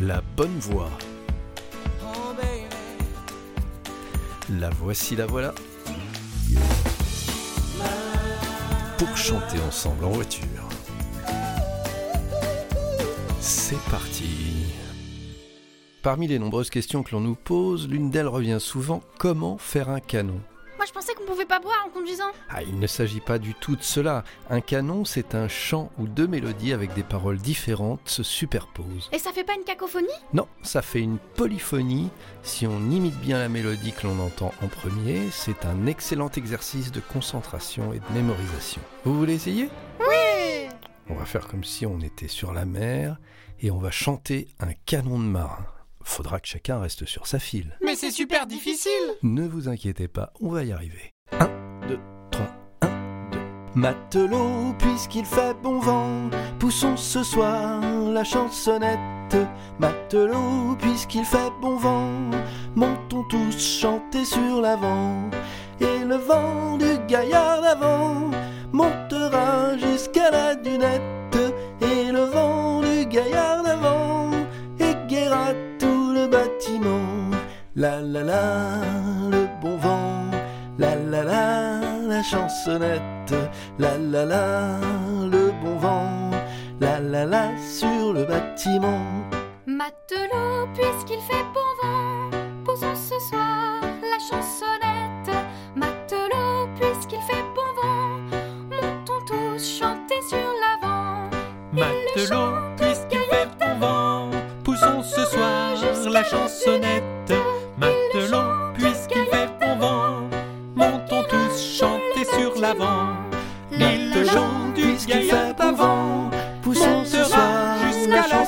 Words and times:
La 0.00 0.20
bonne 0.36 0.58
voix. 0.58 0.90
La 4.50 4.68
voici, 4.68 5.16
la 5.16 5.24
voilà. 5.24 5.54
Pour 8.98 9.16
chanter 9.16 9.58
ensemble 9.66 10.04
en 10.04 10.10
voiture. 10.10 10.44
C'est 13.40 13.80
parti. 13.90 14.66
Parmi 16.02 16.26
les 16.26 16.38
nombreuses 16.38 16.68
questions 16.68 17.02
que 17.02 17.12
l'on 17.12 17.22
nous 17.22 17.34
pose, 17.34 17.88
l'une 17.88 18.10
d'elles 18.10 18.28
revient 18.28 18.58
souvent 18.60 19.02
comment 19.16 19.56
faire 19.56 19.88
un 19.88 20.00
canon? 20.00 20.42
Moi 20.86 20.90
je 20.90 21.00
pensais 21.00 21.14
qu'on 21.14 21.24
pouvait 21.24 21.46
pas 21.46 21.58
boire 21.58 21.84
en 21.84 21.90
conduisant. 21.90 22.30
Ah, 22.48 22.62
il 22.62 22.78
ne 22.78 22.86
s'agit 22.86 23.18
pas 23.18 23.40
du 23.40 23.54
tout 23.54 23.74
de 23.74 23.82
cela. 23.82 24.22
Un 24.50 24.60
canon, 24.60 25.04
c'est 25.04 25.34
un 25.34 25.48
chant 25.48 25.90
où 25.98 26.06
deux 26.06 26.28
mélodies 26.28 26.72
avec 26.72 26.94
des 26.94 27.02
paroles 27.02 27.38
différentes 27.38 28.08
se 28.08 28.22
superposent. 28.22 29.10
Et 29.10 29.18
ça 29.18 29.32
fait 29.32 29.42
pas 29.42 29.56
une 29.56 29.64
cacophonie? 29.64 30.06
Non, 30.32 30.46
ça 30.62 30.82
fait 30.82 31.00
une 31.00 31.18
polyphonie. 31.18 32.10
Si 32.44 32.68
on 32.68 32.78
imite 32.88 33.18
bien 33.18 33.40
la 33.40 33.48
mélodie 33.48 33.94
que 33.94 34.06
l'on 34.06 34.20
entend 34.20 34.52
en 34.62 34.68
premier, 34.68 35.28
c'est 35.32 35.64
un 35.64 35.86
excellent 35.86 36.30
exercice 36.36 36.92
de 36.92 37.00
concentration 37.00 37.92
et 37.92 37.98
de 37.98 38.14
mémorisation. 38.14 38.80
Vous 39.02 39.18
voulez 39.18 39.34
essayer? 39.34 39.68
Oui 39.98 40.68
On 41.08 41.14
va 41.14 41.24
faire 41.24 41.48
comme 41.48 41.64
si 41.64 41.84
on 41.84 42.00
était 42.00 42.28
sur 42.28 42.52
la 42.52 42.64
mer 42.64 43.16
et 43.58 43.72
on 43.72 43.78
va 43.78 43.90
chanter 43.90 44.46
un 44.60 44.72
canon 44.84 45.18
de 45.18 45.24
marin. 45.24 45.66
Faudra 46.06 46.38
que 46.38 46.46
chacun 46.46 46.78
reste 46.78 47.04
sur 47.04 47.26
sa 47.26 47.40
file. 47.40 47.76
Mais 47.84 47.96
c'est 47.96 48.12
super 48.12 48.46
difficile 48.46 48.90
Ne 49.24 49.46
vous 49.46 49.68
inquiétez 49.68 50.06
pas, 50.06 50.32
on 50.40 50.50
va 50.50 50.62
y 50.62 50.72
arriver. 50.72 51.12
1, 51.32 51.48
2, 51.88 51.98
3, 52.30 52.46
1, 52.82 53.30
2. 53.32 53.38
Matelot, 53.74 54.72
puisqu'il 54.78 55.26
fait 55.26 55.54
bon 55.62 55.80
vent, 55.80 56.30
poussons 56.60 56.96
ce 56.96 57.22
soir 57.24 57.82
la 58.12 58.22
chansonnette. 58.22 59.36
Matelot, 59.80 60.76
puisqu'il 60.78 61.24
fait 61.24 61.50
bon 61.60 61.76
vent, 61.76 62.30
montons 62.76 63.24
tous 63.24 63.58
chanter 63.58 64.24
sur 64.24 64.62
l'avant. 64.62 65.28
Et 65.80 66.04
le 66.04 66.16
vent 66.16 66.78
du 66.78 66.98
gaillard 67.08 67.60
d'avant 67.60 68.30
montera 68.72 69.76
jusqu'à 69.76 70.30
la 70.30 70.54
dunette. 70.54 71.15
La 77.78 78.00
la 78.00 78.22
la, 78.22 78.80
le 79.30 79.46
bon 79.60 79.76
vent. 79.76 80.30
La 80.78 80.94
la 80.94 81.22
la, 81.22 81.80
la 82.08 82.22
chansonnette. 82.22 83.34
La 83.78 83.98
la 83.98 84.24
la, 84.24 84.78
le 85.30 85.52
bon 85.62 85.76
vent. 85.76 86.30
La 86.80 87.00
la 87.00 87.26
la, 87.26 87.50
sur 87.58 88.14
le 88.14 88.24
bâtiment. 88.24 89.02
Matelot, 89.66 90.68
puisqu'il 90.72 91.20
fait 91.20 91.44
bon 91.52 91.70
vent, 91.82 92.15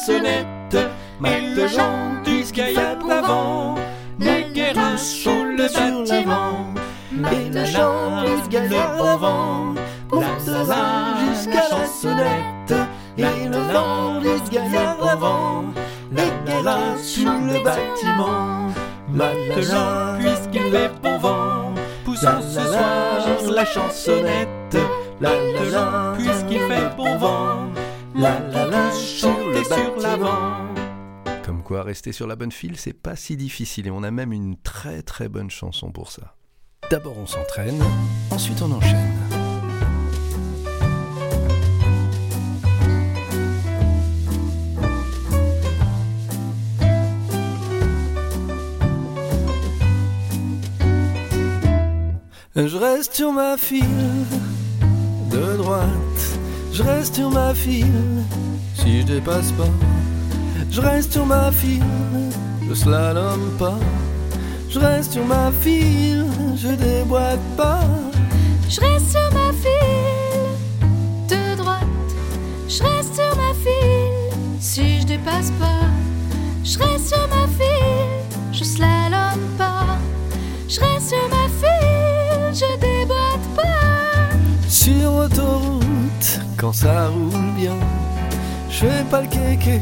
la 0.00 0.06
chansonnette. 0.06 0.76
Et 1.24 1.54
le 1.54 1.68
chant 1.68 2.22
du 2.24 2.42
gaillard 2.52 2.96
d'avant 3.06 3.74
n'éguera 4.18 4.96
sous 4.96 5.44
le 5.44 5.68
bâtiment. 5.68 6.74
Et 7.32 7.50
le 7.50 7.64
chant 7.64 8.24
du 8.24 8.48
gaillard 8.48 8.96
d'avant 8.96 9.74
poussera 10.08 11.16
jusqu'à 11.28 11.54
la 11.54 11.68
chansonnette. 11.68 12.74
Et 13.18 13.48
le 13.48 13.58
vent 13.72 14.20
du 14.20 14.50
gaillard 14.50 14.96
d'avant 15.04 15.64
l'égayera 16.12 16.78
sous 17.02 17.24
le 17.24 17.62
bâtiment. 17.62 18.68
Matelot, 19.08 20.18
puisqu'il 20.18 20.70
fait 20.70 20.90
bon 21.02 21.18
vent, 21.18 21.74
poussons 22.04 22.40
ce 22.40 22.60
soir 22.60 23.52
la 23.52 23.64
chansonnette. 23.64 24.76
Matelot, 25.20 26.14
puisqu'il 26.16 26.60
fait 26.60 26.96
bon 26.96 27.16
vent, 27.18 27.70
La 28.14 28.38
la 28.52 28.66
la 28.66 28.90
chanter 28.92 29.39
sur 29.64 29.96
l'avant. 30.00 30.66
Comme 31.44 31.62
quoi, 31.62 31.82
rester 31.82 32.12
sur 32.12 32.26
la 32.26 32.36
bonne 32.36 32.52
file, 32.52 32.76
c'est 32.76 32.92
pas 32.92 33.16
si 33.16 33.36
difficile 33.36 33.86
et 33.86 33.90
on 33.90 34.02
a 34.02 34.10
même 34.10 34.32
une 34.32 34.56
très 34.56 35.02
très 35.02 35.28
bonne 35.28 35.50
chanson 35.50 35.90
pour 35.90 36.10
ça. 36.10 36.36
D'abord 36.90 37.18
on 37.18 37.26
s'entraîne, 37.26 37.82
ensuite 38.30 38.62
on 38.62 38.72
enchaîne. 38.72 39.14
Je 52.56 52.76
reste 52.76 53.14
sur 53.14 53.32
ma 53.32 53.56
file 53.56 53.84
de 55.30 55.56
droite, 55.56 55.90
je 56.72 56.82
reste 56.82 57.14
sur 57.14 57.30
ma 57.30 57.54
file 57.54 58.24
si 58.80 59.00
je 59.00 59.06
dépasse 59.06 59.52
pas. 59.52 59.68
Je 60.70 60.80
reste 60.80 61.12
sur 61.12 61.26
ma 61.26 61.50
file, 61.52 61.82
je 62.68 62.74
slalom 62.74 63.50
pas. 63.58 63.78
Je 64.68 64.78
reste 64.78 65.12
sur 65.12 65.24
ma 65.24 65.50
file, 65.60 66.26
je 66.56 66.68
déboîte 66.68 67.40
pas. 67.56 67.80
Je 68.68 68.80
reste 68.80 69.10
sur 69.10 69.28
ma 69.32 69.52
file 69.62 70.48
de 71.28 71.56
droite. 71.56 72.10
Je 72.68 72.82
reste 72.82 73.14
sur 73.14 73.36
ma 73.36 73.52
file 73.64 74.58
si 74.60 75.00
je 75.00 75.06
dépasse 75.06 75.50
pas. 75.58 75.86
Je 76.62 76.78
reste 76.78 77.08
sur 77.08 77.28
ma 77.28 77.46
file, 77.58 78.38
je 78.52 78.64
slalom 78.64 79.40
pas. 79.58 79.98
Je 80.68 80.80
reste 80.80 81.08
sur 81.08 81.28
ma 81.30 81.46
file, 81.60 82.54
je 82.54 82.70
déboîte 82.78 83.46
pas. 83.56 84.36
Sur 84.68 85.12
autoroute, 85.14 86.40
quand 86.56 86.72
ça 86.72 87.08
roule 87.08 87.52
bien, 87.56 87.74
je 88.80 88.86
fais 88.86 89.04
pas 89.10 89.20
le 89.20 89.26
kéké, 89.26 89.78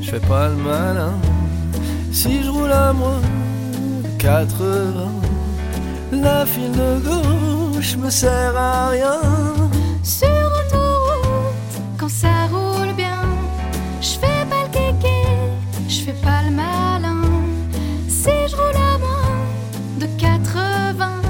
je 0.00 0.10
fais 0.10 0.20
pas 0.20 0.48
le 0.48 0.54
malin. 0.54 1.14
Si 2.12 2.42
je 2.44 2.50
roule 2.50 2.70
à 2.70 2.92
moins 2.92 3.20
de 4.04 4.08
80, 4.18 5.10
la 6.12 6.46
file 6.46 6.70
de 6.72 7.00
gauche 7.00 7.96
me 7.96 8.10
sert 8.10 8.56
à 8.56 8.90
rien. 8.90 9.20
Sur 10.04 10.28
autoroute, 10.60 11.74
quand 11.98 12.08
ça 12.08 12.46
roule 12.52 12.92
bien, 12.96 13.22
je 14.00 14.10
fais 14.20 14.46
pas 14.50 14.62
le 14.66 14.70
kéké, 14.70 15.22
je 15.88 16.00
fais 16.04 16.18
pas 16.22 16.42
le 16.46 16.54
malin. 16.54 17.22
Si 18.08 18.30
je 18.48 18.54
roule 18.54 18.80
à 18.94 18.98
moins 18.98 19.36
de 19.98 20.06
80, 20.18 21.22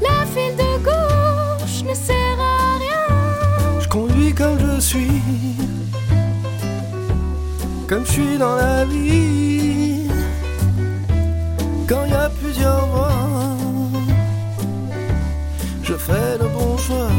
la 0.00 0.24
file 0.32 0.56
de 0.56 0.84
gauche 0.88 1.82
ne 1.86 1.94
sert 1.94 2.40
à 2.40 2.78
rien. 2.78 3.80
Je 3.80 3.88
conduis 3.88 4.32
comme 4.32 4.58
je 4.58 4.80
suis, 4.80 5.22
comme 7.88 8.04
je 8.04 8.12
suis 8.12 8.38
dans 8.38 8.54
la 8.54 8.84
vie. 8.84 10.08
Quand 11.88 12.04
il 12.04 12.10
y 12.10 12.14
a 12.14 12.28
plusieurs 12.28 12.86
voies, 12.86 13.56
je 15.82 15.94
fais 15.94 16.36
le 16.38 16.48
bon 16.48 16.76
choix. 16.76 17.10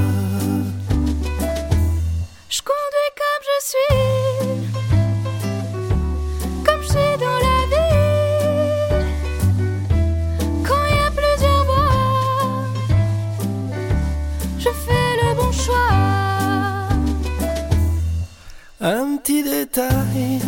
Un 19.30 19.32
petit 19.32 19.44
détail 19.44 20.40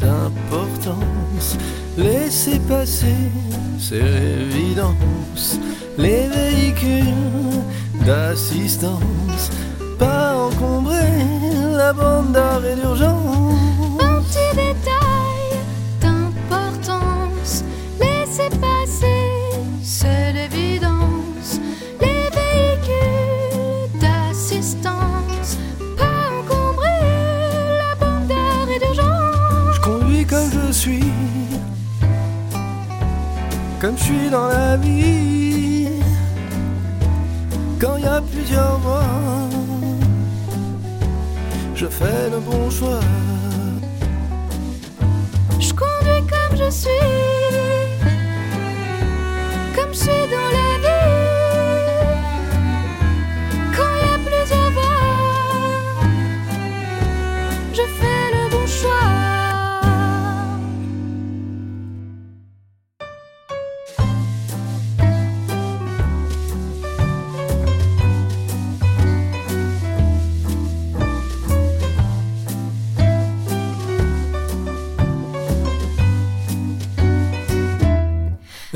d'importance, 0.00 1.58
laissez 1.98 2.58
passer, 2.60 3.14
c'est 3.78 4.00
l'évidence. 4.00 5.58
Les 5.98 6.26
véhicules 6.28 7.04
d'assistance, 8.06 9.50
pas 9.98 10.36
encombrer 10.38 11.12
la 11.76 11.92
bande 11.92 12.32
d'arrêt 12.32 12.76
d'urgence. 12.76 13.59
Comme 33.80 33.96
je 33.96 34.02
suis 34.04 34.30
dans 34.30 34.48
la 34.48 34.76
vie. 34.76 35.88
Quand 37.80 37.96
il 37.96 38.04
y 38.04 38.06
a 38.06 38.20
plusieurs 38.20 38.78
voies, 38.78 39.48
je 41.74 41.86
fais 41.86 42.28
le 42.30 42.40
bon 42.40 42.68
choix. 42.70 43.00
Je 45.58 45.72
conduis 45.72 46.22
comme 46.28 46.58
je 46.58 46.70
suis, 46.70 46.90
comme 49.74 49.92
je 49.92 49.98
suis 49.98 50.26
dans 50.34 50.50
la 50.58 50.78
vie. 50.78 50.79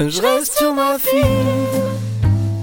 Je 0.06 0.20
reste 0.20 0.58
sur 0.58 0.74
ma 0.74 0.98
file 0.98 1.22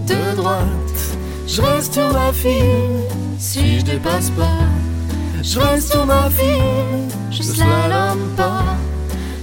de 0.06 0.36
droite, 0.36 1.18
je 1.48 1.60
reste 1.60 1.94
sur 1.94 2.14
ma 2.14 2.32
file 2.32 3.02
si 3.40 3.80
je 3.80 3.86
dépasse 3.86 4.30
pas. 4.32 4.68
Je 5.42 5.60
reste 5.60 5.92
sur 5.92 6.06
ma 6.06 6.30
file, 6.30 7.10
je 7.32 7.42
slalom 7.42 8.20
pas. 8.38 8.76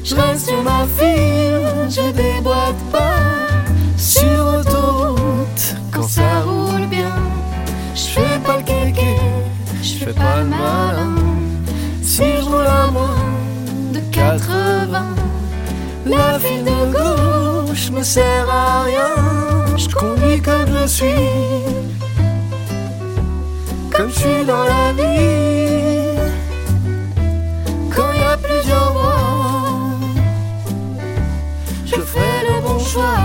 Je 0.04 0.14
reste 0.14 0.46
sur 0.48 0.62
ma 0.62 0.86
file, 0.96 1.90
je 1.90 2.12
déboîte 2.12 2.78
pas. 2.92 3.16
Sur 3.96 4.46
autoroute, 4.60 5.74
quand 5.92 6.06
ça 6.06 6.42
roule 6.42 6.86
bien, 6.86 7.16
je 7.96 8.02
fais 8.02 8.38
pas 8.46 8.58
le 8.58 8.62
kéké, 8.62 9.16
je 9.82 10.04
fais 10.04 10.12
pas 10.12 10.38
le 10.42 10.46
malin. 10.46 11.16
Si 12.02 12.22
je 12.22 12.44
roule 12.44 12.64
à 12.64 12.86
moins 12.92 13.16
de 13.92 13.98
80, 14.12 15.16
la 16.06 16.38
file 16.38 16.67
gauche 17.78 17.90
me 17.90 18.02
sert 18.02 18.48
à 18.50 18.84
rien. 18.84 19.76
Je 19.76 19.88
conduis 19.88 20.40
comme 20.40 20.66
je 20.66 20.86
suis, 20.86 21.06
comme 23.94 24.10
je 24.10 24.18
suis 24.18 24.44
dans 24.44 24.64
la 24.64 24.92
vie. 24.92 26.18
Quand 27.94 28.10
il 28.14 28.20
y 28.20 28.24
a 28.24 28.36
plusieurs 28.36 28.92
voies, 28.92 29.98
je 31.86 32.00
fais 32.00 32.40
le 32.48 32.60
bon 32.62 32.78
choix. 32.78 33.18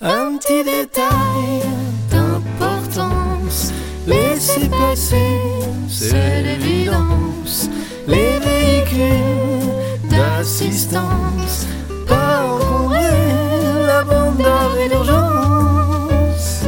Un 0.00 0.36
petit 0.36 0.64
détail 0.64 1.62
d'importance, 2.10 3.72
laissez 4.06 4.68
passer, 4.68 5.38
c'est 5.88 6.42
l'évidence. 6.42 7.68
D'assistance, 10.42 11.68
pas 12.08 12.42
encombrer 12.42 12.98
la 13.86 14.02
bande 14.02 14.38
d'arrêt 14.38 14.88
d'urgence. 14.88 16.64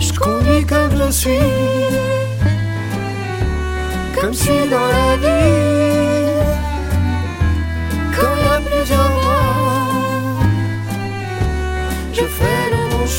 Je 0.00 0.12
conduis 0.18 0.64
comme 0.64 0.96
je 0.96 1.10
suis, 1.12 1.30
comme 4.18 4.32
je 4.32 4.38
suis 4.38 4.68
dans 4.70 4.86
la 4.86 5.16
vie. 5.18 5.81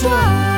Plusieurs 0.04 0.53